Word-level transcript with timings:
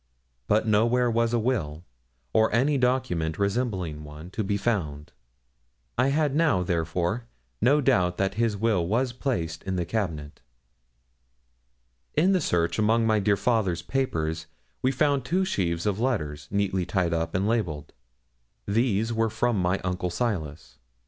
But 0.47 0.65
nowhere 0.65 1.11
was 1.11 1.31
a 1.31 1.37
will, 1.37 1.85
or 2.33 2.51
any 2.51 2.75
document 2.75 3.37
resembling 3.37 4.03
one, 4.03 4.31
to 4.31 4.43
be 4.43 4.57
found. 4.57 5.11
I 5.95 6.07
had 6.07 6.33
now, 6.35 6.63
therefore, 6.63 7.27
no 7.61 7.81
doubt 7.81 8.17
that 8.17 8.33
his 8.33 8.57
will 8.57 8.87
was 8.87 9.13
placed 9.13 9.61
in 9.61 9.75
the 9.75 9.85
cabinet. 9.85 10.41
In 12.15 12.31
the 12.31 12.41
search 12.41 12.79
among 12.79 13.05
my 13.05 13.19
dear 13.19 13.37
father's 13.37 13.83
papers 13.83 14.47
we 14.81 14.91
found 14.91 15.23
two 15.23 15.43
sheafs 15.45 15.85
of 15.85 15.99
letters, 15.99 16.47
neatly 16.49 16.83
tied 16.83 17.13
up 17.13 17.35
and 17.35 17.47
labelled 17.47 17.93
these 18.65 19.13
were 19.13 19.29
from 19.29 19.55
my 19.59 19.77
uncle 19.83 20.09
Silas. 20.09 20.79